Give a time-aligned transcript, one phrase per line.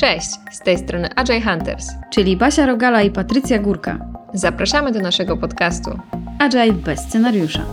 [0.00, 4.06] Cześć, z tej strony Agile Hunters, czyli Basia Rogala i Patrycja Górka.
[4.34, 5.90] Zapraszamy do naszego podcastu
[6.38, 7.66] Agile bez scenariusza.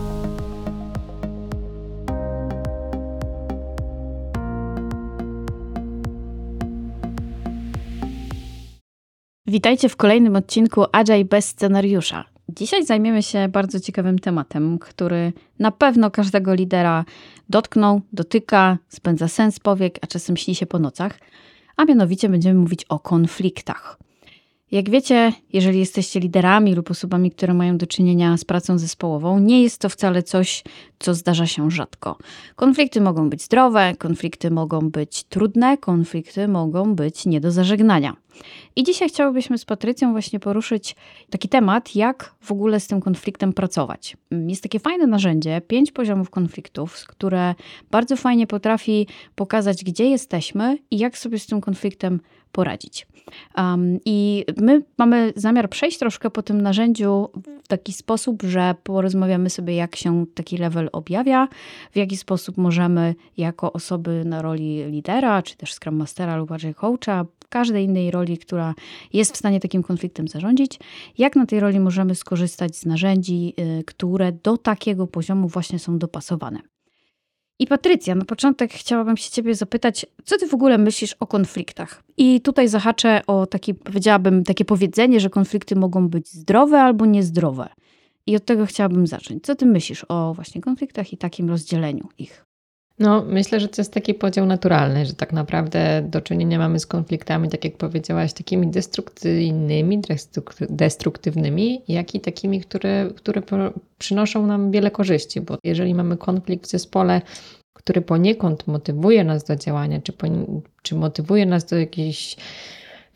[9.45, 12.25] Witajcie w kolejnym odcinku Agile bez scenariusza.
[12.49, 17.05] Dzisiaj zajmiemy się bardzo ciekawym tematem, który na pewno każdego lidera
[17.49, 21.19] dotknął, dotyka, spędza sens powiek, a czasem śni się po nocach.
[21.77, 23.97] A mianowicie będziemy mówić o konfliktach.
[24.71, 29.63] Jak wiecie, jeżeli jesteście liderami lub osobami, które mają do czynienia z pracą zespołową, nie
[29.63, 30.63] jest to wcale coś,
[30.99, 32.17] co zdarza się rzadko.
[32.55, 38.15] Konflikty mogą być zdrowe, konflikty mogą być trudne, konflikty mogą być nie do zażegnania.
[38.77, 40.95] I dzisiaj chciałybyśmy z Patrycją właśnie poruszyć
[41.29, 44.17] taki temat, jak w ogóle z tym konfliktem pracować.
[44.47, 47.55] Jest takie fajne narzędzie, pięć poziomów konfliktów, które
[47.91, 52.19] bardzo fajnie potrafi pokazać, gdzie jesteśmy i jak sobie z tym konfliktem
[52.51, 53.07] poradzić.
[53.57, 57.29] Um, I my mamy zamiar przejść troszkę po tym narzędziu
[57.63, 61.47] w taki sposób, że porozmawiamy sobie, jak się taki level objawia,
[61.91, 66.75] w jaki sposób możemy jako osoby na roli lidera, czy też Scrum Mastera lub bardziej
[66.75, 68.66] coacha, każdej innej roli, która
[69.13, 70.79] jest w stanie takim konfliktem zarządzić,
[71.17, 75.97] jak na tej roli możemy skorzystać z narzędzi, y, które do takiego poziomu właśnie są
[75.97, 76.59] dopasowane.
[77.59, 82.03] I Patrycja, na początek chciałabym się Ciebie zapytać, co Ty w ogóle myślisz o konfliktach?
[82.17, 87.69] I tutaj zahaczę o takie, powiedziałabym, takie powiedzenie, że konflikty mogą być zdrowe albo niezdrowe.
[88.27, 89.43] I od tego chciałabym zacząć.
[89.43, 92.46] Co Ty myślisz o właśnie konfliktach i takim rozdzieleniu ich?
[92.99, 96.85] No, myślę, że to jest taki podział naturalny, że tak naprawdę do czynienia mamy z
[96.85, 100.01] konfliktami, tak jak powiedziałaś, takimi destrukcyjnymi,
[100.69, 103.41] destruktywnymi, jak i takimi, które, które
[103.97, 107.21] przynoszą nam wiele korzyści, bo jeżeli mamy konflikt w zespole,
[107.73, 110.13] który poniekąd motywuje nas do działania, czy,
[110.81, 112.35] czy motywuje nas do jakiejś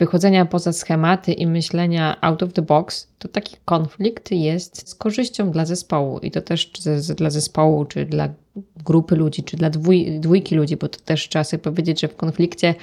[0.02, 5.52] wychodzenia poza schematy i myślenia out of the box, to taki konflikt jest z korzyścią
[5.52, 6.20] dla zespołu.
[6.20, 8.30] I to też czy dla zespołu, czy dla
[8.86, 12.16] grupy ludzi, czy dla dwój, dwójki ludzi, bo to też trzeba sobie powiedzieć, że w
[12.16, 12.76] konflikcie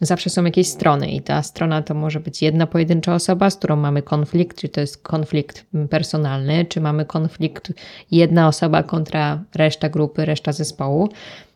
[0.00, 3.76] zawsze są jakieś strony i ta strona to może być jedna pojedyncza osoba, z którą
[3.76, 7.72] mamy konflikt, czy to jest konflikt personalny, czy mamy konflikt
[8.10, 11.08] jedna osoba kontra reszta grupy, reszta zespołu.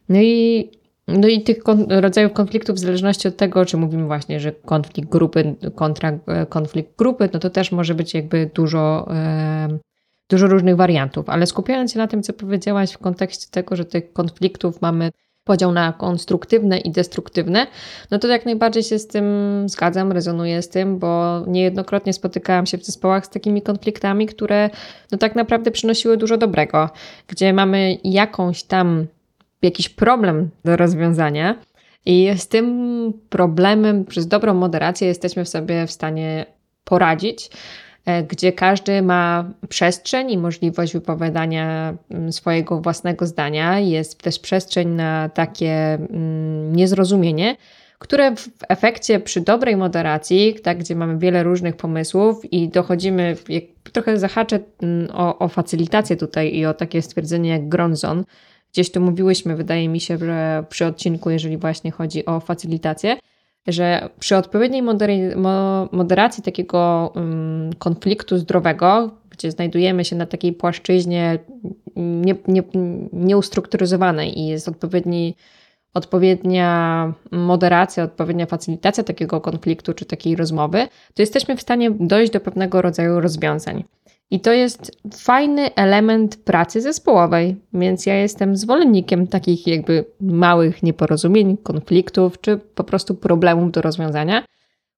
[0.09, 0.71] No i
[1.09, 5.09] no i tych kon rodzajów konfliktów, w zależności od tego, czy mówimy właśnie, że konflikt
[5.09, 9.79] grupy kontra e, konflikt grupy, no to też może być jakby dużo, e,
[10.31, 11.29] dużo różnych wariantów.
[11.29, 15.11] Ale skupiając się na tym, co powiedziałaś w kontekście tego, że tych konfliktów mamy
[15.45, 17.67] podział na konstruktywne i destruktywne,
[18.11, 19.25] no to jak najbardziej się z tym
[19.69, 24.71] zgadzam, rezonuję z tym, bo niejednokrotnie spotykałam się w zespołach z takimi konfliktami, które
[25.13, 26.91] no tak naprawdę przynosiły dużo dobrego,
[27.29, 29.07] gdzie mamy jakąś tam
[29.63, 31.55] jakiś problem do rozwiązania.
[32.07, 36.47] I z tym problemem przez dobrą moderację jesteśmy w sobie w stanie
[36.85, 37.51] poradzić,
[38.07, 43.79] e, gdzie każdy ma przestrzeń i możliwość wypowiadania mm, swojego własnego zdania.
[43.79, 47.57] Jest też przestrzeń na takie mm, niezrozumienie,
[47.99, 53.37] które w efekcie przy dobrej moderacji, tak, gdzie mamy wiele różnych pomysłów i dochodzimy,
[53.93, 58.25] trochę zahaczę mm, o, o facylitację tutaj i o takie stwierdzenie jak Gronzon,
[58.78, 63.16] Gdzieś tu mówiłyśmy, wydaje mi się, że przy odcinku, jeżeli właśnie chodzi o facylitację,
[63.66, 64.83] że przy odpowiedniej
[65.93, 71.38] moderacji takiego um, konfliktu zdrowego, gdzie znajdujemy się na takiej płaszczyźnie
[71.97, 72.62] nie, nie,
[73.12, 75.34] nieustrukturyzowanej i jest odpowiedni,
[75.94, 82.41] odpowiednia moderacja, odpowiednia facylitacja takiego konfliktu czy takiej rozmowy, to jesteśmy w stanie dojść do
[82.41, 83.84] pewnego rodzaju rozwiązań.
[84.31, 91.56] I to jest fajny element pracy zespołowej, więc ja jestem zwolennikiem takich jakby małych nieporozumień,
[91.56, 94.44] konfliktów czy po prostu problemów do rozwiązania,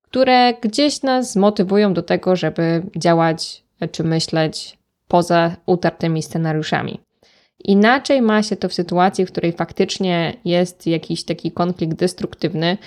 [0.03, 7.01] które gdzieś nas motywują do tego, żeby działać czy myśleć poza utartymi scenariuszami.
[7.65, 12.79] Inaczej ma się to w sytuacji, w której faktycznie jest jakiś taki konflikt destruktywny,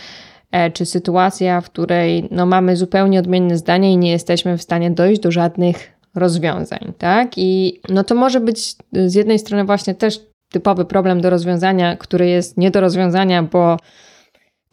[0.52, 4.92] e, czy sytuacja, w której no, mamy zupełnie odmienne zdanie i nie jesteśmy w stanie
[4.92, 7.38] dojść do żadnych rozwiązań, tak?
[7.38, 10.22] I no to może być z jednej strony właśnie też
[10.52, 13.78] typowy problem do rozwiązania, który jest nie do rozwiązania, bo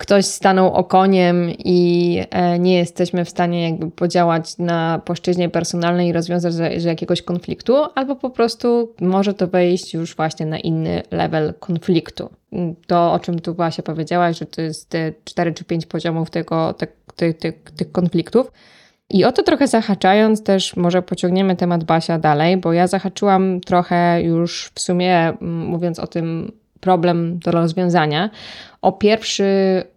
[0.00, 6.12] ktoś stanął okoniem i e, nie jesteśmy w stanie jakby podziałać na płaszczyźnie personalnej i
[6.12, 11.54] rozwiązać że, jakiegoś konfliktu, albo po prostu może to wejść już właśnie na inny level
[11.60, 12.30] konfliktu.
[12.86, 16.74] To, o czym tu Basia powiedziałaś, że to jest te 4 czy 5 poziomów tego,
[16.74, 16.86] te,
[17.16, 18.52] te, te, tych konfliktów,
[19.10, 24.22] i o to trochę zahaczając, też może pociągniemy temat Basia dalej, bo ja zahaczyłam trochę
[24.22, 28.30] już w sumie, mówiąc o tym problem do rozwiązania,
[28.82, 29.44] o pierwszy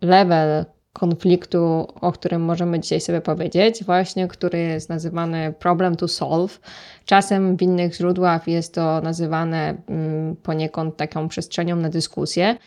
[0.02, 6.60] level konfliktu, o którym możemy dzisiaj sobie powiedzieć, właśnie który jest nazywany problem to solve.
[7.06, 12.58] Czasem w innych źródłach jest to nazywane mm, poniekąd taką przestrzenią na dyskusję.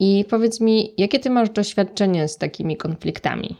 [0.00, 3.56] I powiedz mi, jakie ty masz doświadczenie z takimi konfliktami?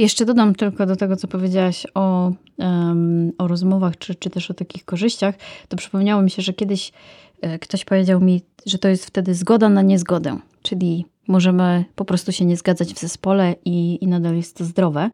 [0.00, 4.54] Jeszcze dodam tylko do tego, co powiedziałaś o, um, o rozmowach, czy, czy też o
[4.54, 5.34] takich korzyściach,
[5.68, 6.92] to przypomniało mi się, że kiedyś
[7.40, 12.32] e, ktoś powiedział mi, że to jest wtedy zgoda na niezgodę, czyli możemy po prostu
[12.32, 15.10] się nie zgadzać w zespole i, i nadal jest to zdrowe.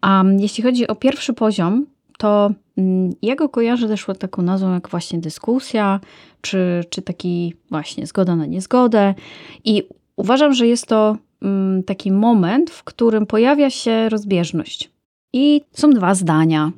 [0.00, 1.86] A jeśli chodzi o pierwszy poziom,
[2.18, 2.50] to
[3.22, 6.00] ja go kojarzę też taką nazwą jak właśnie dyskusja,
[6.40, 9.14] czy, czy taki właśnie zgoda na niezgodę.
[9.64, 9.82] I
[10.16, 11.16] uważam, że jest to
[11.86, 14.90] taki moment, w którym pojawia się rozbieżność.
[15.32, 16.72] I są dwa zdania.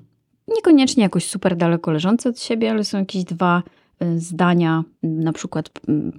[0.49, 3.63] Niekoniecznie jakoś super daleko leżące od siebie, ale są jakieś dwa
[4.03, 6.13] y, zdania, na przykład mm,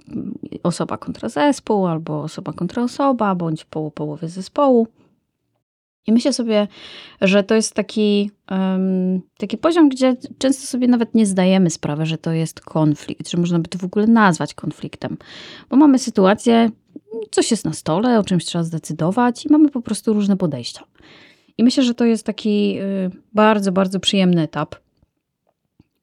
[0.62, 4.88] osoba kontra zespół, albo osoba kontra osoba, bądź poł połowy zespołu.
[6.06, 6.68] I myślę sobie,
[7.20, 12.18] że to jest taki, um, taki poziom, gdzie często sobie nawet nie zdajemy sprawy, że
[12.18, 15.16] to jest konflikt, że można by to w ogóle nazwać konfliktem.
[15.70, 16.70] Bo mamy sytuację,
[17.30, 20.84] coś jest na stole, o czymś trzeba zdecydować i mamy po prostu różne podejścia.
[21.58, 24.74] I myślę, że to jest taki y, bardzo, bardzo przyjemny etap,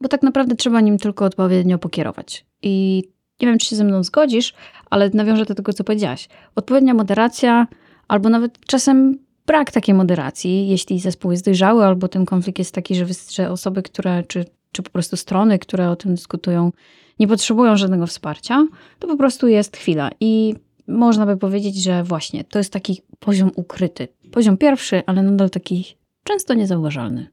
[0.01, 2.45] bo tak naprawdę trzeba nim tylko odpowiednio pokierować.
[2.61, 3.03] I
[3.41, 4.53] nie wiem, czy się ze mną zgodzisz,
[4.89, 6.29] ale nawiążę do tego, co powiedziałaś.
[6.55, 7.67] Odpowiednia moderacja,
[8.07, 12.95] albo nawet czasem brak takiej moderacji, jeśli zespół jest dojrzały, albo ten konflikt jest taki,
[12.95, 16.71] że, że osoby, które, czy, czy po prostu strony, które o tym dyskutują,
[17.19, 18.67] nie potrzebują żadnego wsparcia,
[18.99, 20.09] to po prostu jest chwila.
[20.19, 20.55] I
[20.87, 24.07] można by powiedzieć, że właśnie to jest taki poziom ukryty.
[24.31, 27.27] Poziom pierwszy, ale nadal taki często niezauważalny.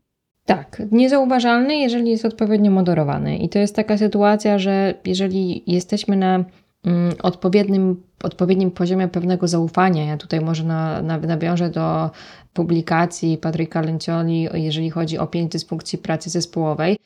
[0.44, 3.36] Tak, niezauważalny, jeżeli jest odpowiednio moderowany.
[3.38, 6.44] I to jest taka sytuacja, że jeżeli jesteśmy na
[6.84, 12.10] mm, odpowiednim, odpowiednim poziomie pewnego zaufania, ja tutaj może na, na, nawiążę do
[12.52, 16.96] publikacji Patryka Lencioli, jeżeli chodzi o pięć dysfunkcji pracy zespołowej,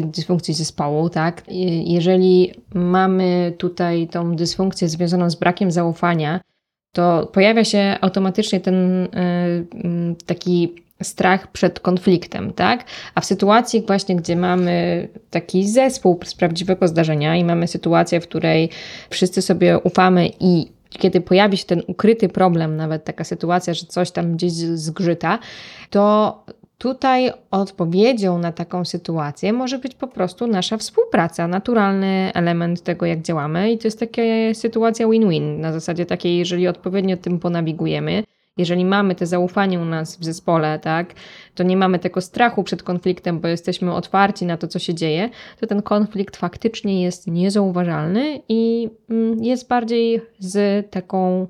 [0.00, 1.42] dysfunkcji zespołu, tak?
[1.84, 6.40] Jeżeli mamy tutaj tą dysfunkcję związaną z brakiem zaufania,
[6.92, 9.08] to pojawia się automatycznie ten e,
[10.26, 12.84] taki strach przed konfliktem, tak?
[13.14, 18.28] A w sytuacji właśnie, gdzie mamy taki zespół z prawdziwego zdarzenia i mamy sytuację, w
[18.28, 18.70] której
[19.10, 24.10] wszyscy sobie ufamy i kiedy pojawi się ten ukryty problem, nawet taka sytuacja, że coś
[24.10, 25.38] tam gdzieś zgrzyta,
[25.90, 26.44] to
[26.80, 33.22] Tutaj odpowiedzią na taką sytuację może być po prostu nasza współpraca, naturalny element tego, jak
[33.22, 34.22] działamy, i to jest taka
[34.54, 35.60] sytuacja win-win.
[35.60, 38.24] Na zasadzie takiej, jeżeli odpowiednio tym ponawigujemy,
[38.56, 41.14] jeżeli mamy te zaufanie u nas w zespole, tak,
[41.54, 45.30] to nie mamy tego strachu przed konfliktem, bo jesteśmy otwarci na to, co się dzieje,
[45.60, 51.46] to ten konflikt faktycznie jest niezauważalny i mm, jest bardziej z taką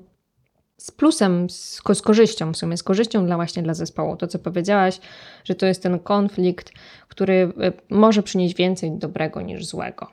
[0.81, 4.15] z plusem, z, z korzyścią w sumie, z korzyścią dla właśnie dla zespołu.
[4.15, 4.99] To, co powiedziałaś,
[5.43, 6.71] że to jest ten konflikt,
[7.07, 10.07] który e, może przynieść więcej dobrego niż złego.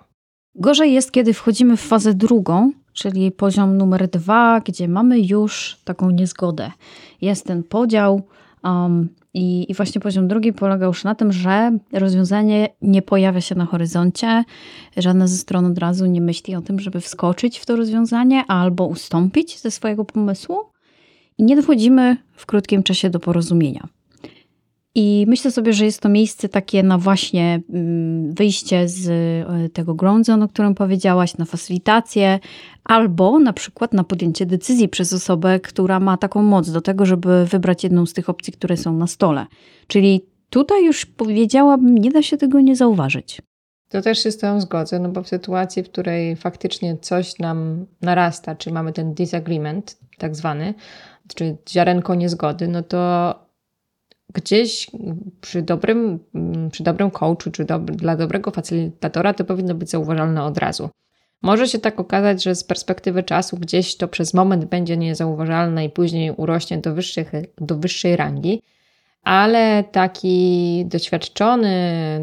[0.55, 6.11] Gorzej jest, kiedy wchodzimy w fazę drugą, czyli poziom numer dwa, gdzie mamy już taką
[6.11, 6.70] niezgodę.
[7.20, 8.23] Jest ten podział,
[8.65, 13.55] um, i, I, właśnie poziom drugi polega już na tym, że rozwiązanie nie pojawia się
[13.55, 14.45] na horyzoncie.
[14.97, 18.87] Żadna ze stron od razu nie myśli o tym, żeby wskoczyć w to rozwiązanie albo
[18.87, 20.57] ustąpić ze swojego pomysłu.
[21.39, 23.89] I nie dochodzimy w krótkim czasie do porozumienia.
[25.00, 29.94] I myślę sobie, że jest to miejsce takie na właśnie mm, wyjście z e, tego
[29.94, 32.38] ground zone, o którym powiedziałaś, na facylitację,
[32.84, 37.44] albo na przykład na podjęcie decyzji przez osobę, która ma taką moc do tego, żeby
[37.44, 39.46] wybrać jedną z tych opcji, które są na stole.
[39.86, 43.43] Czyli tutaj już powiedziałabym, nie da się tego nie zauważyć.
[43.88, 47.86] To też się z tą zgodzę, no bo w sytuacji, w której faktycznie coś nam
[48.02, 50.74] narasta, czy mamy ten disagreement tak zwany,
[51.34, 53.34] czy ziarenko niezgody, no to
[54.35, 54.91] gdzieś
[55.41, 56.19] przy dobrym,
[56.73, 60.89] przy dobrym coachu, czy do, dla dobrego facylitatora to powinno być zauważalne od razu.
[61.43, 65.91] Może się tak okazać, że z perspektywy czasu gdzieś to przez moment będzie niezauważalne i
[65.91, 68.63] później urośnie do, wyższych, do wyższej rangi,
[69.23, 71.70] ale taki doświadczony,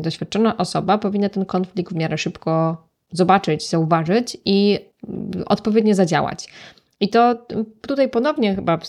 [0.02, 4.80] doświadczona osoba powinna ten konflikt w miarę szybko zobaczyć, zauważyć i
[5.46, 6.48] odpowiednio zadziałać.
[7.00, 7.46] I to
[7.82, 8.80] tutaj ponownie chyba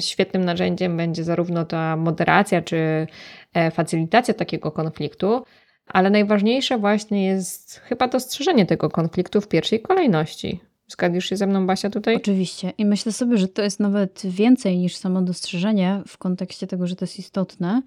[0.00, 3.06] świetnym narzędziem będzie zarówno ta moderacja czy
[3.54, 5.42] e, facylitacja takiego konfliktu,
[5.86, 10.60] ale najważniejsze właśnie jest chyba dostrzeżenie tego konfliktu w pierwszej kolejności.
[10.88, 12.16] Zgadniesz się ze mną, Basia, tutaj?
[12.16, 12.72] Oczywiście.
[12.78, 16.96] I myślę sobie, że to jest nawet więcej niż samo dostrzeżenie w kontekście tego, że
[16.96, 17.82] to jest istotne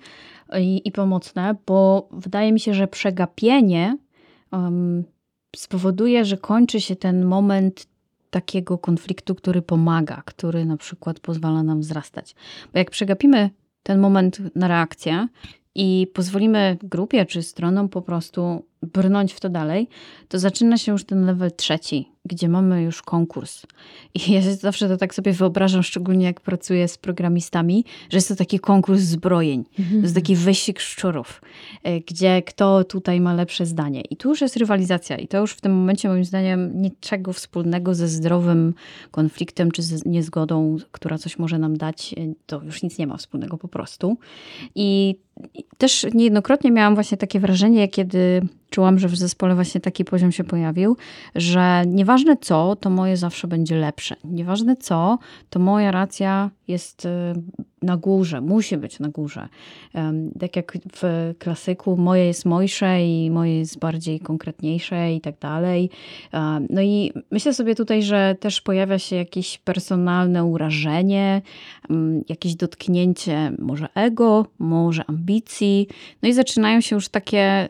[0.60, 3.98] i, i pomocne, bo wydaje mi się, że przegapienie
[4.52, 5.04] um,
[5.56, 7.93] spowoduje, że kończy się ten moment
[8.34, 12.36] takiego konfliktu, który pomaga, który na przykład pozwala nam wzrastać.
[12.74, 13.50] Bo jak przegapimy
[13.84, 15.28] ten moment na reakcję
[15.76, 19.88] i pozwolimy grupie czy stronom po prostu brnąć w to dalej,
[20.28, 23.62] to zaczyna się już ten level trzeci, gdzie mamy już konkurs.
[24.14, 28.36] I ja zawsze to tak sobie wyobrażam, szczególnie jak pracuję z programistami, że jest to
[28.36, 29.64] taki konkurs zbrojeń.
[29.76, 31.42] To jest taki wyścig szczurów,
[31.84, 34.02] e, gdzie kto tutaj ma lepsze zdanie.
[34.02, 37.96] I tu już jest rywalizacja i to już w tym momencie moim zdaniem niczego wspólnego
[37.96, 38.74] ze zdrowym
[39.12, 42.14] konfliktem czy ze niezgodą, która coś może nam dać.
[42.18, 44.18] E, to już nic nie ma wspólnego po prostu.
[44.76, 45.16] I
[45.78, 48.42] też niejednokrotnie miałam właśnie takie wrażenie, kiedy
[48.74, 50.98] czułam, że w zespole właśnie taki poziom się pojawił,
[51.36, 54.16] że nieważne co, to moje zawsze będzie lepsze.
[54.24, 57.10] Nieważne co, to moja racja jest y,
[57.84, 59.48] na górze, musi być na górze.
[60.40, 65.90] Tak jak w klasyku, moje jest mojsze i moje jest bardziej konkretniejsze i tak dalej.
[66.70, 71.42] No i myślę sobie tutaj, że też pojawia się jakieś personalne urażenie,
[72.30, 75.88] jakieś dotknięcie może ego, może ambicji.
[76.22, 77.68] No i zaczynają się już takie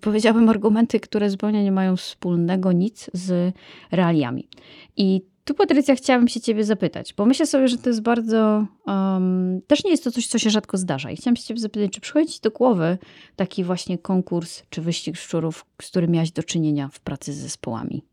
[0.00, 3.54] powiedziałabym, argumenty, które zupełnie nie mają wspólnego nic z
[3.92, 4.48] realiami.
[4.96, 8.66] I tu, Patrycja, chciałabym się Ciebie zapytać, bo myślę sobie, że to jest bardzo.
[8.86, 11.10] Um, też nie jest to coś, co się rzadko zdarza.
[11.10, 12.98] I chciałam się Ciebie zapytać, czy przychodzi Ci do głowy
[13.36, 18.04] taki właśnie konkurs czy wyścig szczurów, z którym miałaś do czynienia w pracy z zespołami?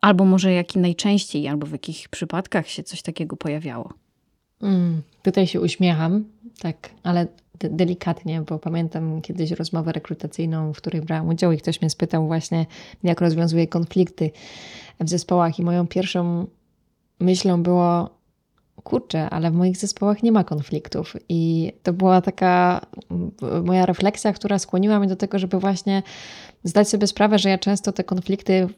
[0.00, 3.92] Albo może jaki najczęściej, albo w jakich przypadkach się coś takiego pojawiało?
[4.62, 6.24] Mm, tutaj się uśmiecham,
[6.60, 7.26] tak, ale
[7.70, 12.66] delikatnie, bo pamiętam kiedyś rozmowę rekrutacyjną, w której brałam udział i ktoś mnie spytał właśnie,
[13.02, 14.30] jak rozwiązuję konflikty
[15.00, 16.46] w zespołach i moją pierwszą
[17.20, 18.20] myślą było,
[18.80, 21.16] kurczę, ale w moich zespołach nie ma konfliktów.
[21.28, 22.80] I to była taka
[23.64, 26.02] moja refleksja, która skłoniła mnie do tego, żeby właśnie
[26.64, 28.68] zdać sobie sprawę, że ja często te konflikty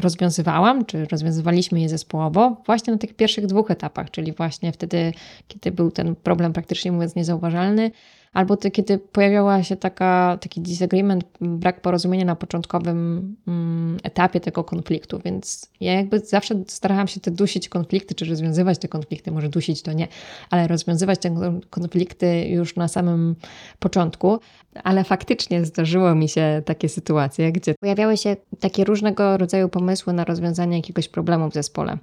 [0.00, 5.12] rozwiązywałam, czy rozwiązywaliśmy je zespołowo, właśnie na tych pierwszych dwóch etapach, czyli właśnie wtedy,
[5.48, 7.90] kiedy był ten problem praktycznie mówiąc niezauważalny,
[8.32, 14.64] albo to, kiedy pojawiała się taka, taki disagreement, brak porozumienia na początkowym mm, etapie tego
[14.64, 19.48] konfliktu, więc ja jakby zawsze starałam się te dusić konflikty, czy rozwiązywać te konflikty, może
[19.48, 20.08] dusić to nie,
[20.50, 23.36] ale rozwiązywać te konflikty już na samym
[23.78, 24.38] początku,
[24.84, 30.24] ale faktycznie zdarzyło mi się takie sytuacje, gdzie pojawiały się takie różnego rodzaju pomysły na
[30.24, 31.98] rozwiązanie jakiegoś problemu w zespole.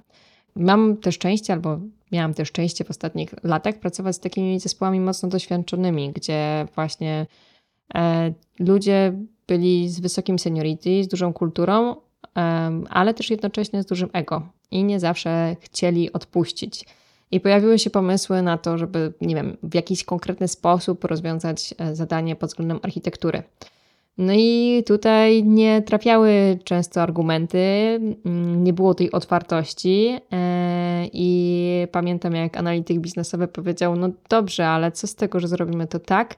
[0.58, 1.78] Mam też szczęście, albo
[2.12, 7.26] miałam też szczęście w ostatnich latach pracować z takimi zespołami mocno doświadczonymi, gdzie właśnie
[7.94, 9.12] e, ludzie
[9.46, 11.96] byli z wysokim seniority, z dużą kulturą,
[12.36, 16.84] e, ale też jednocześnie z dużym ego i nie zawsze chcieli odpuścić.
[17.30, 21.96] I pojawiły się pomysły na to, żeby, nie wiem, w jakiś konkretny sposób rozwiązać e,
[21.96, 23.42] zadanie pod względem architektury.
[24.18, 27.58] No i tutaj nie trafiały często argumenty,
[28.24, 30.18] mm, nie było tej otwartości.
[30.32, 35.86] E, I pamiętam, jak analityk biznesowy powiedział: No dobrze, ale co z tego, że zrobimy
[35.86, 36.34] to tak,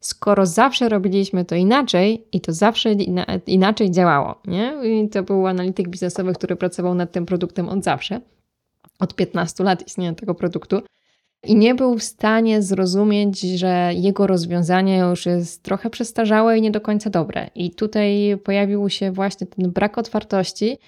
[0.00, 2.92] skoro zawsze robiliśmy to inaczej i to zawsze
[3.46, 4.34] inaczej działało.
[4.46, 4.74] Nie?
[4.84, 8.20] I to był analityk biznesowy, który pracował nad tym produktem od zawsze,
[8.98, 10.82] od 15 lat istnienia tego produktu
[11.44, 16.70] i nie był w stanie zrozumieć, że jego rozwiązanie już jest trochę przestarzałe i nie
[16.70, 17.50] do końca dobre.
[17.54, 20.78] I tutaj pojawił się właśnie ten brak otwartości.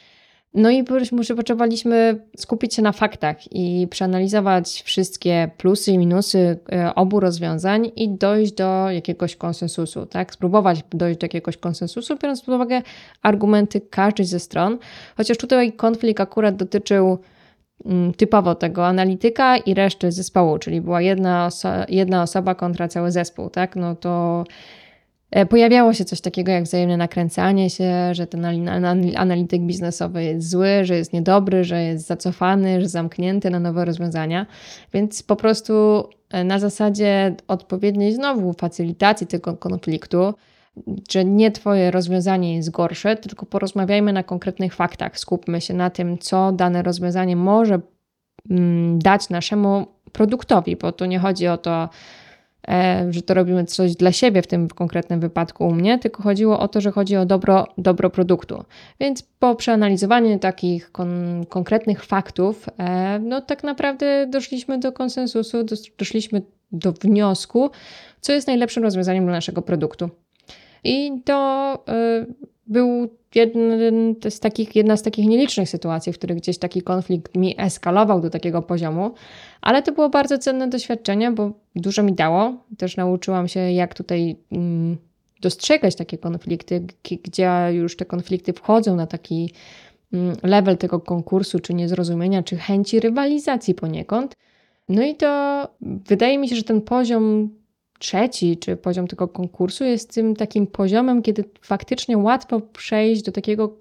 [0.54, 6.94] No i może potrzebowaliśmy skupić się na faktach i przeanalizować wszystkie plusy i minusy e,
[6.94, 10.34] obu rozwiązań i dojść do jakiegoś konsensusu, tak?
[10.34, 12.82] Spróbować dojść do jakiegoś konsensusu, biorąc pod uwagę
[13.22, 14.78] argumenty każdej ze stron.
[15.16, 17.18] Chociaż tutaj konflikt akurat dotyczył
[18.16, 23.50] typowo tego analityka i reszty zespołu, czyli była jedna, oso jedna osoba kontra cały zespół,
[23.50, 23.76] tak?
[23.76, 24.44] No to
[25.30, 28.68] e, pojawiało się coś takiego jak wzajemne nakręcanie się, że ten
[29.16, 34.46] analityk biznesowy jest zły, że jest niedobry, że jest zacofany, że zamknięty na nowe rozwiązania.
[34.92, 40.34] Więc po prostu e, na zasadzie odpowiedniej znowu facylitacji tego konfliktu,
[41.10, 45.18] że nie Twoje rozwiązanie jest gorsze, tylko porozmawiajmy na konkretnych faktach.
[45.18, 47.80] Skupmy się na tym, co dane rozwiązanie może
[48.50, 51.88] mm, dać naszemu produktowi, bo tu nie chodzi o to,
[52.68, 56.58] e, że to robimy coś dla siebie w tym konkretnym wypadku u mnie, tylko chodziło
[56.58, 58.64] o to, że chodzi o dobro, dobro produktu.
[59.00, 65.64] Więc po przeanalizowaniu takich kon konkretnych faktów, e, no tak naprawdę doszliśmy do konsensusu,
[65.98, 67.70] doszliśmy do wniosku,
[68.20, 70.10] co jest najlepszym rozwiązaniem dla naszego produktu.
[70.84, 72.34] I to y,
[72.66, 77.54] był jeden z takich, jedna z takich nielicznych sytuacji, w których gdzieś taki konflikt mi
[77.58, 79.14] eskalował do takiego poziomu,
[79.60, 82.54] ale to było bardzo cenne doświadczenie, bo dużo mi dało.
[82.78, 84.96] Też nauczyłam się, jak tutaj mm,
[85.40, 86.86] dostrzegać takie konflikty,
[87.24, 89.52] gdzie już te konflikty wchodzą na taki
[90.12, 94.34] mm, level tego konkursu, czy niezrozumienia, czy chęci rywalizacji poniekąd.
[94.88, 97.50] No i to wydaje mi się, że ten poziom
[98.04, 103.76] trzeci, czy poziom tego konkursu jest tym takim poziomem, kiedy faktycznie łatwo przejść do takiego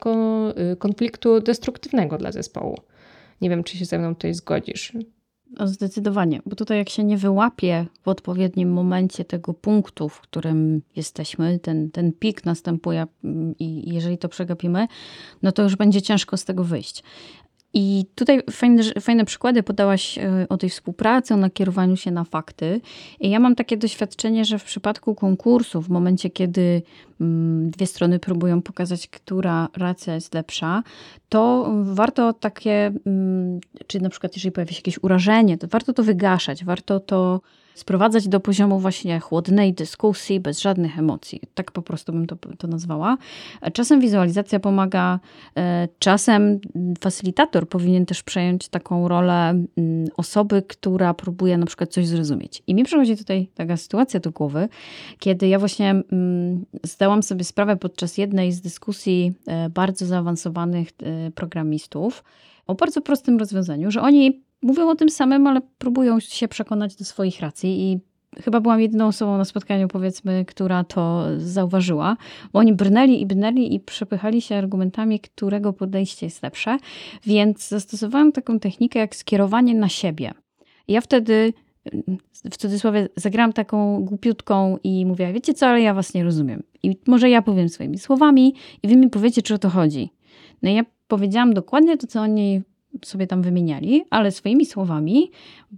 [0.73, 2.77] y, konfliktu destruktywnego dla zespołu.
[3.41, 4.93] Nie wiem, czy się ze mną tutaj zgodzisz.
[5.59, 10.81] No, zdecydowanie, bo tutaj jak się nie wyłapie w odpowiednim momencie tego punktu, w którym
[10.95, 14.87] jesteśmy, ten, ten pik następuje mm, i jeżeli to przegapimy,
[15.41, 17.03] no to już będzie ciężko z tego wyjść.
[17.73, 22.81] I tutaj fajne, fajne przykłady podałaś e, o tej współpracy, o nakierowaniu się na fakty.
[23.19, 26.81] I ja mam takie doświadczenie, że w przypadku konkursu, w momencie, kiedy
[27.21, 30.83] mm, dwie strony próbują pokazać, która racja jest lepsza,
[31.29, 36.03] to warto takie, mm, czy na przykład jeżeli pojawi się jakieś urażenie, to warto to
[36.03, 37.41] wygaszać, warto to
[37.75, 41.41] sprowadzać do poziomu właśnie chłodnej dyskusji, bez żadnych emocji.
[41.53, 43.17] Tak po prostu bym to, to nazwała.
[43.73, 45.19] Czasem wizualizacja pomaga,
[45.57, 46.59] e, czasem
[46.99, 52.63] facylitator powinien też przejąć taką rolę mm, osoby, która próbuje na przykład coś zrozumieć.
[52.67, 54.69] I mi przychodzi tutaj taka sytuacja do głowy,
[55.19, 61.31] kiedy ja właśnie mm, zdałam sobie sprawę podczas jednej z dyskusji e, bardzo zaawansowanych e,
[61.31, 62.23] programistów,
[62.67, 67.05] o bardzo prostym rozwiązaniu, że oni mówią o tym samym, ale próbują się przekonać do
[67.05, 67.99] swoich racji i
[68.41, 72.17] chyba byłam jedyną osobą na spotkaniu, powiedzmy, która to zauważyła,
[72.53, 76.77] bo oni brnęli i brnęli i przepychali się argumentami, którego podejście jest lepsze,
[77.25, 80.31] więc zastosowałam taką technikę jak skierowanie na siebie.
[80.87, 81.53] ja wtedy
[82.51, 86.63] w cudzysłowie zagrałam taką głupiutką i mówię, wiecie co, ale ja was nie rozumiem.
[86.83, 90.09] I może ja powiem swoimi słowami i wy mi powiecie, czy o to chodzi.
[90.61, 92.61] No i ja powiedziałam dokładnie to, co oni
[93.05, 95.31] sobie tam wymieniali, ale swoimi słowami,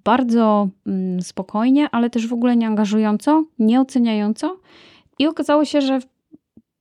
[0.04, 4.58] bardzo mm, spokojnie, ale też w ogóle nie angażująco, nie oceniająco.
[5.20, 6.00] I okazało się, że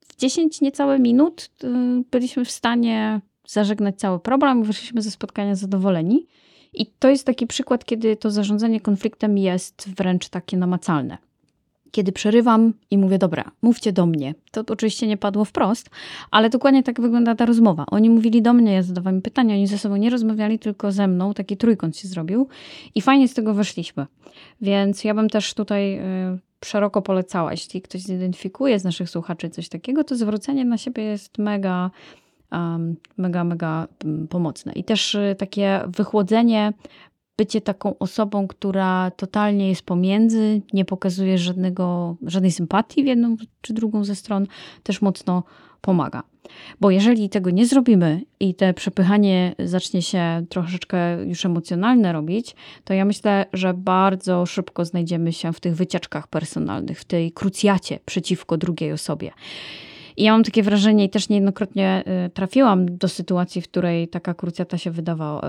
[0.09, 1.69] w 10 niecałe minut y,
[2.11, 6.27] byliśmy w stanie zażegnać cały problem, wyszliśmy ze spotkania zadowoleni.
[6.75, 11.19] I to jest taki przykład, kiedy to zarządzanie konfliktem jest wręcz takie namacalne
[11.95, 14.35] kiedy przerywam i mówię, dobra, mówcie do mnie.
[14.51, 15.91] To oczywiście nie padło wprost,
[16.31, 17.85] ale dokładnie tak wygląda ta rozmowa.
[17.87, 21.35] Oni mówili do mnie, ja zadawałam pytania, oni ze sobą nie rozmawiali, tylko ze mną.
[21.35, 22.49] Taki trójkąt się zrobił
[22.95, 24.07] i fajnie z tego wyszliśmy.
[24.61, 29.69] Więc ja bym też tutaj y, szeroko polecała, jeśli ktoś zidentyfikuje z naszych słuchaczy coś
[29.69, 31.91] takiego, to zwrócenie na siebie jest mega
[32.53, 34.73] um, mega, mega mm, pomocne.
[34.73, 36.73] I też y, takie wychłodzenie
[37.37, 43.73] bycie taką osobą, która totalnie jest pomiędzy, nie pokazuje żadnego, żadnej sympatii w jedną czy
[43.73, 44.47] drugą ze stron,
[44.83, 45.43] też mocno
[45.81, 46.23] pomaga.
[46.81, 52.95] Bo jeżeli tego nie zrobimy i te przepychanie zacznie się troszeczkę już emocjonalne robić, to
[52.95, 58.57] ja myślę, że bardzo szybko znajdziemy się w tych wycieczkach personalnych, w tej krucjacie przeciwko
[58.57, 59.31] drugiej osobie.
[60.17, 64.35] I ja mam takie wrażenie i też niejednokrotnie y, trafiłam do sytuacji, w której taka
[64.35, 65.43] krucjata się wydawała,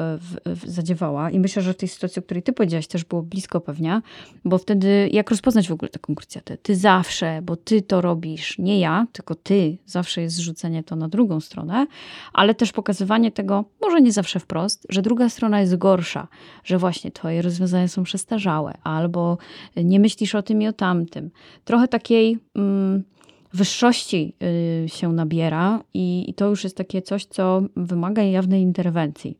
[0.47, 1.31] y, zadziewała.
[1.31, 4.01] I myślę, że w tej sytuacji, o której ty powiedziałaś, też było blisko pewnie,
[4.45, 6.57] bo wtedy jak rozpoznać w ogóle taką krucjatę?
[6.57, 9.77] Ty zawsze, bo ty to robisz, nie ja, tylko ty.
[9.85, 11.87] Zawsze jest zrzucenie to na drugą stronę,
[12.33, 16.27] ale też pokazywanie tego, może nie zawsze wprost, że druga strona jest gorsza,
[16.63, 19.37] że właśnie twoje rozwiązania są przestarzałe, albo
[19.75, 21.31] nie myślisz o tym i o tamtym.
[21.65, 22.39] Trochę takiej...
[22.55, 23.03] Mm,
[23.55, 24.35] wyższości
[24.85, 29.37] y, się nabiera i to już jest takie coś, co wymaga jawnej interwencji.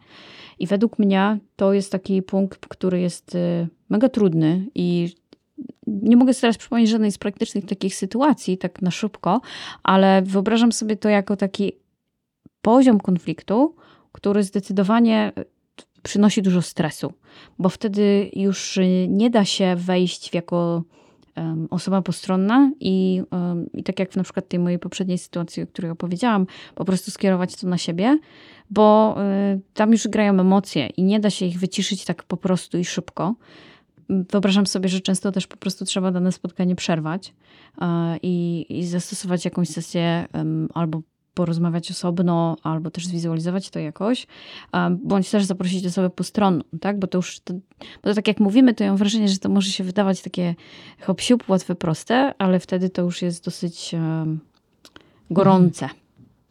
[0.59, 5.15] I według mnie to jest taki punkt, który jest y, mega trudny i
[5.87, 9.41] nie mogę sobie teraz przypomnieć żadnej z praktycznych takich sytuacji, tak na szybko,
[9.83, 11.71] ale wyobrażam sobie to jako taki
[12.61, 13.75] poziom konfliktu,
[14.11, 15.31] który zdecydowanie
[16.03, 17.13] przynosi dużo stresu,
[17.59, 20.83] bo wtedy już nie da się wejść w jako
[21.69, 23.21] osoba postronna i,
[23.73, 27.11] i tak jak w na przykład tej mojej poprzedniej sytuacji, o której opowiedziałam, po prostu
[27.11, 28.19] skierować to na siebie,
[28.69, 29.15] bo
[29.53, 32.85] y, tam już grają emocje i nie da się ich wyciszyć tak po prostu i
[32.85, 33.35] szybko.
[34.09, 37.33] Wyobrażam sobie, że często też po prostu trzeba dane spotkanie przerwać
[38.21, 40.25] i, i zastosować jakąś sesję
[40.73, 41.01] albo
[41.35, 44.27] porozmawiać osobno, albo też zwizualizować to jakoś,
[44.91, 46.99] bądź też zaprosić osobę postronną, tak?
[46.99, 47.53] Bo to już, to,
[48.03, 50.55] bo to tak jak mówimy, to ja mam wrażenie, że to może się wydawać takie
[51.01, 54.39] hop łatwe, proste, ale wtedy to już jest dosyć um,
[55.31, 55.89] gorące.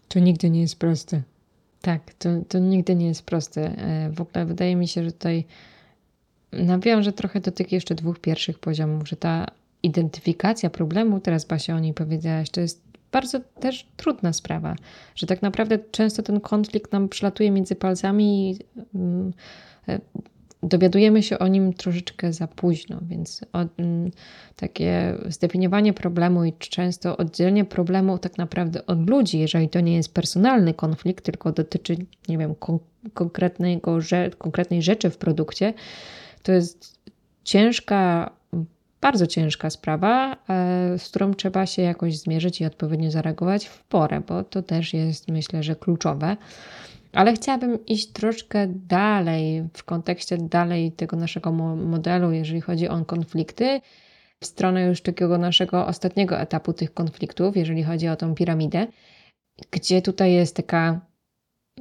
[0.09, 1.23] To nigdy nie jest proste.
[1.81, 3.79] Tak, to, to nigdy nie jest proste.
[3.79, 5.44] E, w ogóle wydaje mi się, że tutaj
[6.53, 9.47] nawiążę trochę do tych jeszcze dwóch pierwszych poziomów, że ta
[9.83, 12.83] identyfikacja problemu, teraz Basia o niej powiedziałaś, to jest
[13.14, 14.77] bardzo też trudna sprawa,
[15.14, 18.59] że tak naprawdę często ten konflikt nam przylatuje między palcami i
[18.94, 19.33] mm,
[19.88, 20.00] e,
[20.62, 23.68] dowiadujemy się o nim troszeczkę za późno, więc od,
[24.57, 30.14] takie zdefiniowanie problemu i często oddzielenie problemu tak naprawdę od ludzi, jeżeli to nie jest
[30.14, 31.96] personalny konflikt, tylko dotyczy,
[32.29, 32.79] nie wiem, kon
[33.14, 33.98] konkretnego,
[34.38, 35.74] konkretnej rzeczy w produkcie,
[36.42, 36.98] to jest
[37.44, 38.31] ciężka,
[39.05, 44.21] bardzo ciężka sprawa, e, z którą trzeba się jakoś zmierzyć i odpowiednio zareagować w porę,
[44.21, 46.37] bo to też jest myślę, że kluczowe.
[47.12, 53.81] Ale chciałabym iść troszkę dalej w kontekście dalej tego naszego modelu, jeżeli chodzi o konflikty,
[54.40, 58.87] w stronę już takiego naszego ostatniego etapu tych konfliktów, jeżeli chodzi o tą piramidę,
[59.71, 61.01] gdzie tutaj jest taka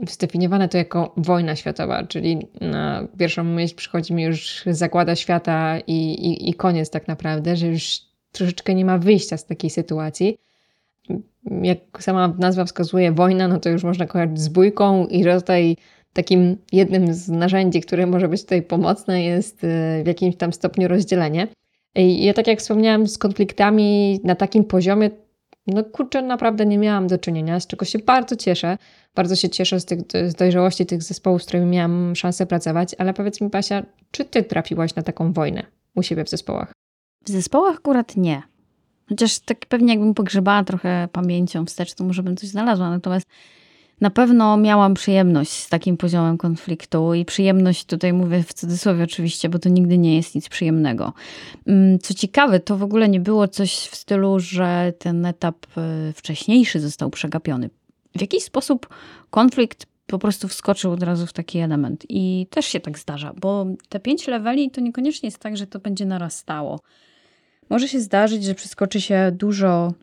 [0.10, 6.13] zdefiniowane to jako wojna światowa, czyli na pierwszą myśl przychodzi mi już zagłada świata i,
[6.13, 7.99] i, i koniec tak naprawdę, że już
[8.32, 10.38] troszeczkę nie ma wyjścia z takiej sytuacji
[11.62, 15.77] jak sama nazwa wskazuje, wojna, no to już można kojarzyć z bójką i tutaj
[16.13, 19.67] takim jednym z narzędzi, które może być tutaj pomocne jest y,
[20.03, 21.47] w jakimś tam stopniu rozdzielenie.
[21.95, 25.10] Ja tak jak wspomniałam, z konfliktami na takim poziomie,
[25.67, 28.78] no kurczę, naprawdę nie miałam do czynienia, z czego się bardzo cieszę.
[29.15, 33.13] Bardzo się cieszę z, tych, z dojrzałości tych zespołów, z którymi miałam szansę pracować, ale
[33.13, 35.63] powiedz mi, Pasia, czy ty trafiłaś na taką wojnę
[35.95, 36.71] u siebie w zespołach?
[37.26, 38.41] W zespołach akurat nie.
[39.10, 42.89] Chociaż tak pewnie jakbym pogrzebała trochę pamięcią wstecz, to może bym coś znalazła.
[42.89, 43.28] Natomiast
[44.04, 49.50] na pewno miałam przyjemność z takim poziomem konfliktu i przyjemność tutaj mówię w cudzysłowie oczywiście,
[49.50, 51.13] bo to nigdy nie jest nic przyjemnego.
[51.68, 56.13] Mm, co ciekawe, to w ogóle nie było coś w stylu, że ten etap e,
[56.13, 57.70] wcześniejszy został przegapiony.
[58.16, 58.89] W jakiś sposób
[59.30, 62.06] konflikt po prostu wskoczył od razu w taki element.
[62.10, 65.80] I też się tak zdarza, bo te pięć leveli to niekoniecznie jest tak, że to
[65.80, 66.80] będzie narastało.
[67.70, 69.94] Może się zdarzyć, że przeskoczy się dużo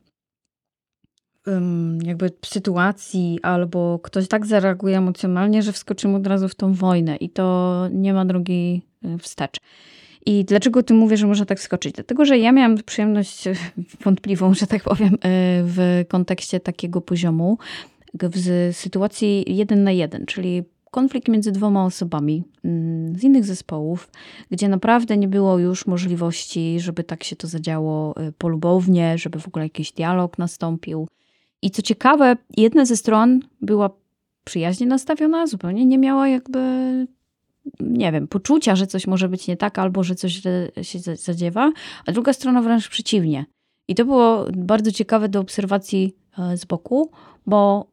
[2.02, 7.30] jakby sytuacji, albo ktoś tak zareaguje emocjonalnie, że wskoczymy od razu w tą wojnę i
[7.30, 9.56] to nie ma drogi y, wstecz.
[10.26, 11.94] I dlaczego ty mówię, że można tak skoczyć?
[11.94, 13.44] Dlatego, że ja miałam przyjemność
[14.04, 15.18] wątpliwą, że tak powiem, y,
[15.64, 17.58] w kontekście takiego poziomu,
[18.14, 24.10] w sytuacji jeden na jeden, czyli konflikt między dwoma osobami mm, z innych zespołów,
[24.50, 29.48] gdzie naprawdę nie było już możliwości, żeby tak się to zadziało y, polubownie, żeby w
[29.48, 31.08] ogóle jakiś dialog nastąpił.
[31.62, 33.90] I co ciekawe, jedna ze stron była
[34.44, 36.60] przyjaźnie nastawiona, zupełnie nie miała jakby,
[37.80, 40.42] nie wiem, poczucia, że coś może być nie tak albo że coś
[40.82, 41.72] się zadziewa,
[42.06, 43.44] a druga strona wręcz przeciwnie.
[43.88, 47.10] I to było bardzo ciekawe do obserwacji e, z boku,
[47.46, 47.89] bo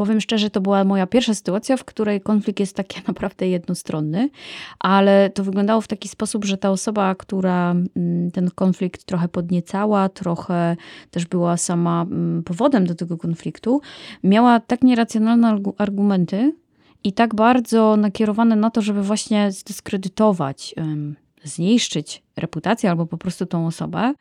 [0.00, 4.30] Powiem szczerze, to była moja pierwsza sytuacja, w której konflikt jest taki naprawdę jednostronny,
[4.78, 10.08] ale to wyglądało w taki sposób, że ta osoba, która mm, ten konflikt trochę podniecała,
[10.08, 10.76] trochę
[11.10, 13.80] też była sama mm, powodem do tego konfliktu,
[14.24, 16.54] miała tak nieracjonalne argumenty
[17.04, 20.74] i tak bardzo nakierowane na to, żeby właśnie zdyskredytować,
[21.44, 24.14] zniszczyć reputację albo po prostu tą osobę,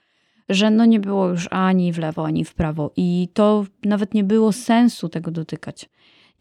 [0.49, 2.91] że no nie było już ani w lewo, ani w prawo.
[2.95, 5.89] I to nawet nie było sensu tego dotykać.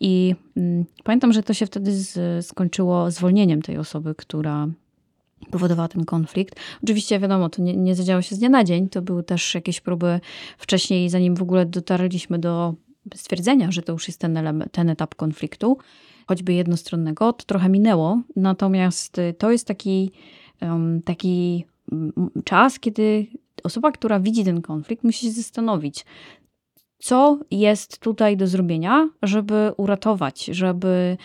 [0.00, 4.68] I mm, pamiętam, że to się wtedy z, skończyło zwolnieniem tej osoby, która
[5.50, 6.60] powodowała ten konflikt.
[6.82, 8.88] Oczywiście wiadomo, to nie, nie zadziało się z dnia na dzień.
[8.88, 10.20] To były też jakieś próby
[10.58, 12.74] wcześniej, zanim w ogóle dotarliśmy do
[13.14, 15.78] stwierdzenia, że to już jest ten, element, ten etap konfliktu,
[16.26, 18.22] choćby jednostronnego, to trochę minęło.
[18.36, 20.10] Natomiast to jest taki,
[20.62, 21.64] um, taki
[22.44, 23.26] czas, kiedy
[23.64, 26.04] osoba, która widzi ten konflikt, musi się zastanowić,
[27.00, 31.16] co jest tutaj do zrobienia, żeby uratować, żeby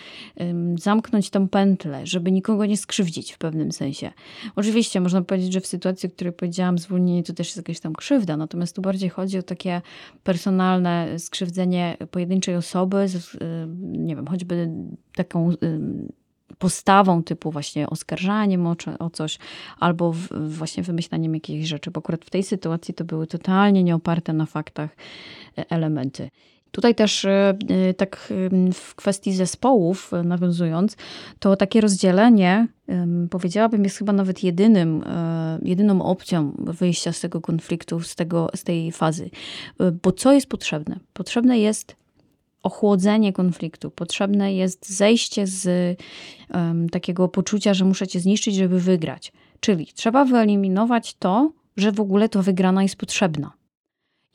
[0.78, 4.12] zamknąć tę pętlę, żeby nikogo nie skrzywdzić w pewnym sensie.
[4.56, 7.92] Oczywiście można powiedzieć, że w sytuacji, o której powiedziałam, zwolnienie to też jest jakaś tam
[7.92, 9.82] krzywda, natomiast tu bardziej chodzi o takie
[10.22, 13.06] personalne skrzywdzenie pojedynczej osoby,
[13.80, 14.70] nie wiem, choćby
[15.16, 15.50] taką
[16.58, 19.38] postawą typu właśnie oskarżaniem o, o coś,
[19.80, 24.32] albo w, właśnie wymyślaniem jakichś rzeczy, bo akurat w tej sytuacji to były totalnie nieoparte
[24.32, 24.90] na faktach
[25.58, 26.30] e, elementy.
[26.70, 28.32] Tutaj też e, e, tak
[28.72, 30.96] w kwestii zespołów nawiązując,
[31.38, 32.68] to takie rozdzielenie
[33.30, 35.04] powiedziałabym jest chyba nawet jedynym,
[35.62, 39.30] jedyną opcją wyjścia z tego konfliktu, z, tego, z tej fazy.
[40.02, 40.98] Bo co jest potrzebne?
[41.12, 41.96] Potrzebne jest
[42.64, 43.90] ochłodzenie konfliktu.
[43.90, 45.68] Potrzebne jest zejście z
[46.54, 49.32] um, takiego poczucia, że muszę cię zniszczyć, żeby wygrać.
[49.60, 53.52] Czyli trzeba wyeliminować to, że w ogóle to wygrana jest potrzebna.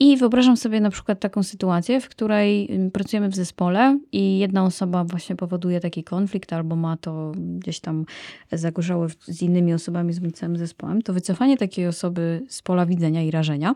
[0.02, 5.04] I wyobrażam sobie na przykład taką sytuację, w której pracujemy w zespole i jedna osoba
[5.04, 8.06] właśnie powoduje taki konflikt albo ma to gdzieś tam
[8.52, 13.32] zagorzałe z innymi osobami, z całym zespołem, to wycofanie takiej osoby z pola widzenia i
[13.32, 13.76] rażenia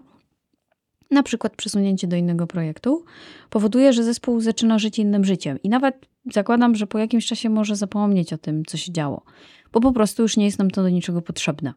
[1.13, 3.05] na przykład przesunięcie do innego projektu,
[3.49, 5.61] powoduje, że zespół zaczyna żyć innym życiem.
[5.63, 9.23] I nawet zakładam, że po jakimś czasie może zapomnieć o tym, co się działo,
[9.71, 11.73] bo po prostu już nie jest nam to do niczego potrzebne.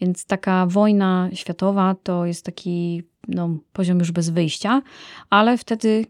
[0.00, 4.82] Więc taka wojna światowa to jest taki no, poziom już bez wyjścia,
[5.30, 6.06] ale wtedy, y,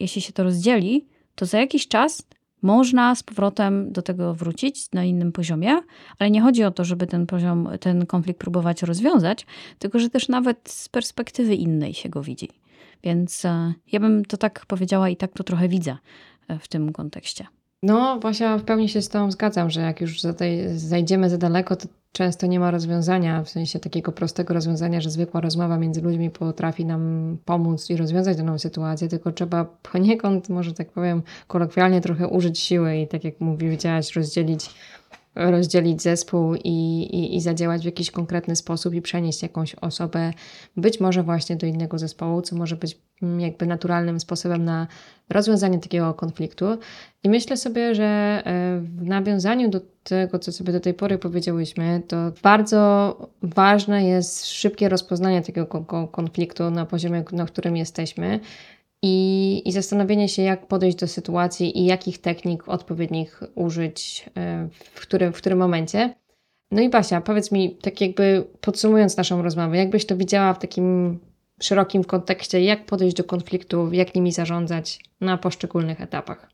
[0.00, 2.22] jeśli się to rozdzieli, to za jakiś czas
[2.62, 5.80] można z powrotem do tego wrócić na innym poziomie,
[6.18, 9.46] ale nie chodzi o to, żeby ten poziom, ten konflikt próbować rozwiązać,
[9.78, 12.48] tylko że też nawet z perspektywy innej się go widzi.
[13.02, 15.96] Więc e, ja bym to tak powiedziała i tak to trochę widzę
[16.48, 17.46] e, w tym kontekście.
[17.82, 20.20] No, właśnie w pełni się z Tobą zgadzam, że jak już
[20.74, 25.40] zajdziemy za daleko, to często nie ma rozwiązania, w sensie takiego prostego rozwiązania, że zwykła
[25.40, 30.90] rozmowa między ludźmi potrafi nam pomóc i rozwiązać daną sytuację, tylko trzeba poniekąd, może tak
[30.90, 34.70] powiem, kolokwialnie trochę użyć siły i tak jak mówiłaś, rozdzielić
[35.34, 36.68] rozdzielić zespół i,
[37.10, 40.32] i, i zadziałać w jakiś konkretny sposób i przenieść jakąś osobę
[40.76, 42.98] być może właśnie do innego zespołu, co może być
[43.38, 44.86] jakby naturalnym sposobem na
[45.30, 46.66] rozwiązanie takiego konfliktu.
[47.24, 48.42] I myślę sobie, że e,
[48.80, 54.88] w nawiązaniu do tego, co sobie do tej pory powiedziałyśmy, to bardzo ważne jest szybkie
[54.88, 55.66] rozpoznanie takiego
[56.12, 58.40] konfliktu na poziomie, na którym jesteśmy
[59.02, 65.00] i, i zastanowienie się, jak podejść do sytuacji i jakich technik odpowiednich użyć e, w
[65.00, 66.14] którym, w którym momencie.
[66.70, 71.18] No i Basia, powiedz mi, tak jakby podsumując naszą rozmowę, jakbyś to widziała w takim
[71.64, 76.52] szerokim kontekście, jak podejść do konfliktu, jak nimi zarządzać na poszczególnych etapach?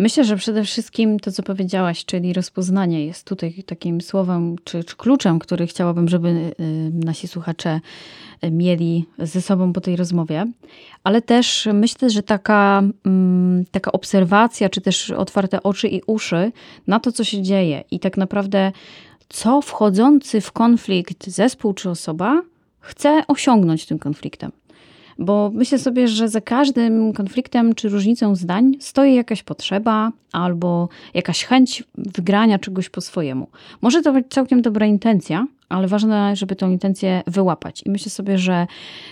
[0.00, 4.96] Myślę, że przede wszystkim to, co powiedziałaś, czyli rozpoznanie, jest tutaj takim słowem czy, czy
[4.96, 6.54] kluczem, który chciałabym, żeby y,
[7.04, 7.80] nasi słuchacze
[8.44, 10.46] y, mieli ze sobą po tej rozmowie.
[11.04, 16.52] Ale też myślę, że taka, mm, taka obserwacja, czy też otwarte oczy i uszy
[16.86, 18.72] na to, co się dzieje i tak naprawdę,
[19.28, 22.42] co wchodzący w konflikt zespół czy osoba
[22.80, 24.52] chce osiągnąć tym konfliktem.
[25.20, 31.44] Bo myślę sobie, że za każdym konfliktem czy różnicą zdań stoi jakaś potrzeba albo jakaś
[31.44, 33.48] chęć wygrania czegoś po swojemu.
[33.82, 37.82] Może to być całkiem dobra intencja, ale ważne, żeby tę intencję wyłapać.
[37.86, 38.66] I myślę sobie, że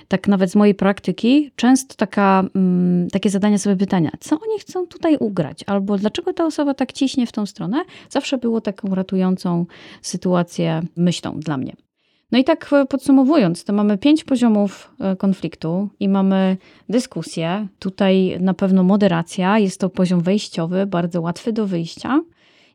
[0.09, 4.87] tak nawet z mojej praktyki często taka, mm, takie zadania sobie pytania, co oni chcą
[4.87, 9.67] tutaj ugrać, albo dlaczego ta osoba tak ciśnie w tą stronę, zawsze było taką ratującą
[10.03, 11.88] sytuację myślą dla mnie.
[12.33, 16.57] No i tak e, podsumowując, to mamy pięć poziomów e, konfliktu i mamy
[16.89, 17.69] dyskusję.
[17.79, 22.21] Tutaj na pewno moderacja, jest to poziom wejściowy, bardzo łatwy do wyjścia.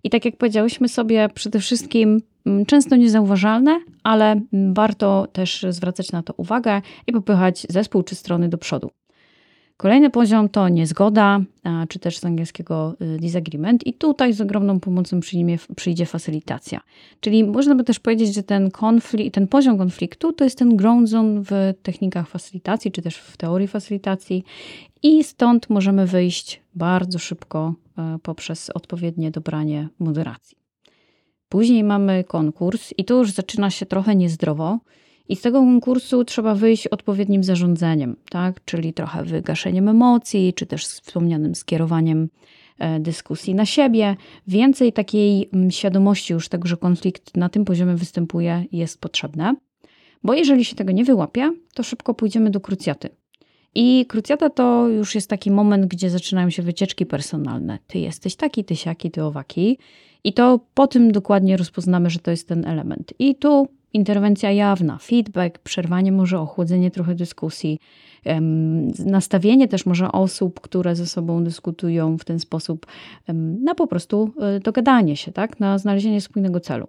[0.03, 4.41] I tak jak powiedziałyśmy sobie, przede wszystkim mm, często niezauważalne, ale
[4.73, 8.89] warto też zwracać na to uwagę i popychać zespół czy strony do przodu.
[9.77, 11.39] Kolejny poziom to niezgoda,
[11.89, 16.81] czy też z angielskiego y, disagreement, i tutaj z ogromną pomocą przyjmie, przyjdzie facylitacja.
[17.19, 21.09] Czyli można by też powiedzieć, że ten, konflikt, ten poziom konfliktu to jest ten ground
[21.09, 24.43] zone w technikach facylitacji, czy też w teorii facylitacji,
[25.03, 30.57] i stąd możemy wyjść bardzo szybko e, poprzez odpowiednie dobranie moderacji.
[31.49, 34.79] Później mamy konkurs, i tu już zaczyna się trochę niezdrowo
[35.29, 38.65] i z tego konkursu trzeba wyjść odpowiednim zarządzeniem, tak?
[38.65, 42.29] czyli trochę wygaszeniem emocji, czy też wspomnianym skierowaniem
[42.79, 44.15] e, dyskusji na siebie.
[44.47, 49.55] Więcej takiej mm, świadomości już tego, że konflikt na tym poziomie występuje, jest potrzebne.
[50.23, 53.09] Bo jeżeli się tego nie wyłapie, to szybko pójdziemy do krucjaty.
[53.75, 57.79] I krucjata to już jest taki moment, gdzie zaczynają się wycieczki personalne.
[57.88, 59.77] Ty jesteś taki, ty siaki, ty owaki.
[60.23, 63.13] I to po tym dokładnie rozpoznamy, że to jest ten element.
[63.19, 67.79] I tu interwencja jawna, feedback, przerwanie może, ochłodzenie trochę dyskusji,
[69.06, 72.86] nastawienie też może osób, które ze sobą dyskutują w ten sposób
[73.63, 75.60] na po prostu e, dogadanie się, tak?
[75.60, 76.88] na znalezienie spójnego celu.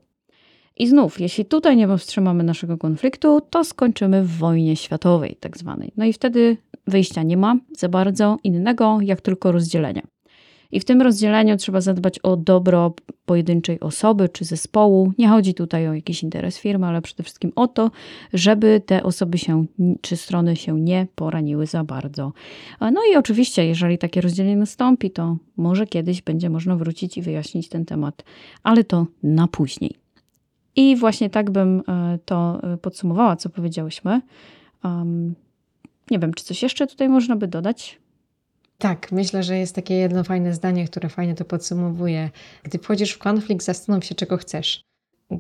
[0.77, 5.93] I znów, jeśli tutaj nie powstrzymamy naszego konfliktu, to skończymy w wojnie światowej, tak zwanej.
[5.97, 10.03] No i wtedy wyjścia nie ma za bardzo innego, jak tylko rozdzielenie.
[10.75, 12.95] I w tym rozdzieleniu trzeba zadbać o dobro
[13.27, 15.13] pojedynczej osoby czy zespołu.
[15.19, 17.91] Nie chodzi tutaj o jakiś interes firmy, ale przede wszystkim o to,
[18.33, 19.65] żeby te osoby się
[20.01, 22.33] czy strony się nie poraniły za bardzo.
[22.81, 27.69] No i oczywiście, jeżeli takie rozdzielenie nastąpi, to może kiedyś będzie można wrócić i wyjaśnić
[27.69, 28.25] ten temat,
[28.63, 29.95] ale to na później.
[30.77, 34.21] I właśnie tak bym e, to e, podsumowała, co powiedziałyśmy.
[34.85, 35.35] Um,
[36.11, 38.04] nie wiem, czy coś jeszcze tutaj można by dodać?
[38.79, 42.31] Tak, myślę, że jest takie jedno fajne zdanie, które fajnie to podsumowuje.
[42.63, 44.85] Gdy wchodzisz w konflikt, zastanów się, czego chcesz.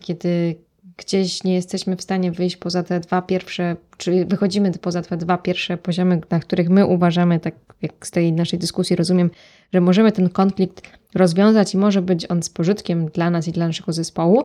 [0.00, 0.56] Kiedy
[0.96, 5.38] gdzieś nie jesteśmy w stanie wyjść poza te dwa pierwsze, czyli wychodzimy poza te dwa
[5.38, 9.30] pierwsze poziomy, na których my uważamy, tak jak z tej naszej dyskusji rozumiem,
[9.72, 10.82] że możemy ten konflikt
[11.14, 14.44] rozwiązać i może być on z pożytkiem dla nas i dla naszego zespołu,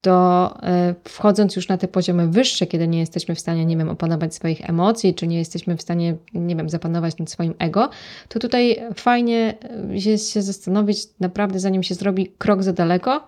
[0.00, 3.88] to e, wchodząc już na te poziomy wyższe, kiedy nie jesteśmy w stanie, nie wiem,
[3.88, 7.90] opanować swoich emocji, czy nie jesteśmy w stanie, nie wiem, zapanować nad swoim ego,
[8.28, 9.54] to tutaj fajnie
[9.88, 13.26] jest się zastanowić naprawdę, zanim się zrobi krok za daleko,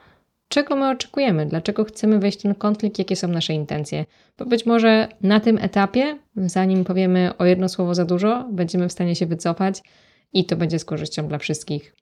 [0.49, 4.05] czego my oczekujemy, dlaczego chcemy wejść w ten konflikt, jakie są nasze intencje.
[4.39, 8.93] Bo być może na tym etapie, zanim powiemy o jedno słowo za dużo, będziemy w
[8.93, 9.83] stanie się wycofać
[10.33, 11.95] i to będzie z korzyścią dla wszystkich.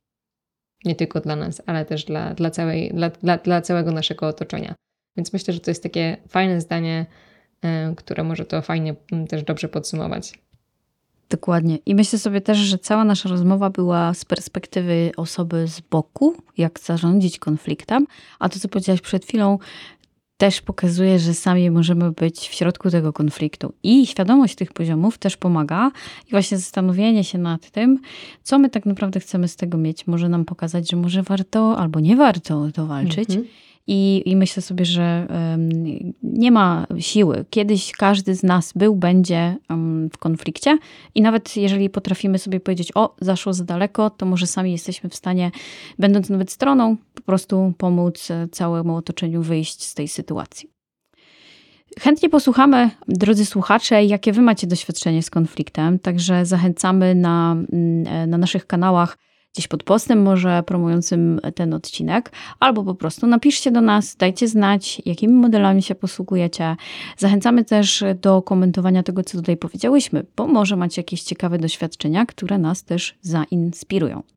[0.85, 4.75] Nie tylko dla nas, ale też dla, dla, całej, dla, dla, dla całego naszego otoczenia.
[5.17, 7.07] Więc myślę, że to jest takie fajne zdanie,
[7.63, 8.95] yy, które może to fajnie
[9.29, 10.33] też dobrze podsumować.
[11.31, 11.79] Dokładnie.
[11.87, 16.81] I myślę sobie też, że cała nasza rozmowa była z perspektywy osoby z boku, jak
[16.81, 18.07] zarządzić konfliktem,
[18.39, 19.59] a to, co powiedziałaś przed chwilą,
[20.37, 23.73] też pokazuje, że sami możemy być w środku tego konfliktu.
[23.83, 25.91] I świadomość tych poziomów też pomaga.
[26.29, 28.01] I właśnie zastanowienie się nad tym,
[28.43, 32.01] co my tak naprawdę chcemy z tego mieć, może nam pokazać, że może warto albo
[32.01, 33.31] nie warto to walczyć.
[33.31, 33.47] Mhm.
[33.87, 35.27] I, I, myślę sobie, że
[36.23, 37.45] nie ma siły.
[37.51, 39.57] Kiedyś każdy z nas był, będzie
[40.13, 40.79] w konflikcie,
[41.15, 45.15] i nawet jeżeli potrafimy sobie powiedzieć, o, zaszło za daleko, to może sami jesteśmy w
[45.15, 45.51] stanie,
[45.99, 50.71] będąc nawet stroną, po prostu pomóc e, całemu otoczeniu wyjść z tej sytuacji.
[51.99, 58.27] Chętnie posłuchamy, drodzy słuchacze, jakie wy macie doświadczenie z konfliktem, także zachęcamy na, mm, e,
[58.27, 59.19] na naszych kanałach
[59.57, 65.03] gdzieś pod postem może promującym ten odcinek, albo po prostu napiszcie do nas, dajcie znać,
[65.07, 66.77] jakimi modelami się posługujecie.
[67.19, 72.59] Zachęcamy też do komentowania tego, co tutaj powiedziałyśmy, bo może macie jakieś ciekawe doświadczenia, które
[72.59, 74.36] nas też zainspirują.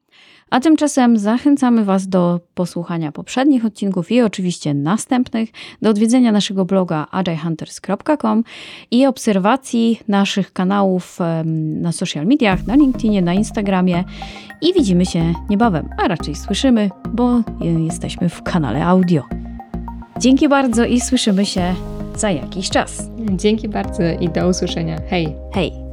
[0.49, 5.49] A tymczasem zachęcamy Was do posłuchania poprzednich odcinków i oczywiście następnych,
[5.81, 8.43] do odwiedzenia naszego bloga agilehunters.com
[8.91, 11.19] i obserwacji naszych kanałów
[11.81, 14.03] na social mediach, na LinkedInie, na Instagramie
[14.61, 17.41] i widzimy się niebawem, a raczej słyszymy, bo
[17.87, 19.23] jesteśmy w kanale audio.
[20.19, 21.75] Dzięki bardzo i słyszymy się
[22.15, 23.09] za jakiś czas.
[23.35, 24.97] Dzięki bardzo i do usłyszenia.
[25.09, 25.35] Hej!
[25.53, 25.88] Hej!